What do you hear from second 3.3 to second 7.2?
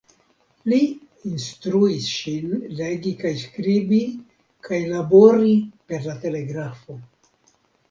skribi kaj labori per la telegrafo.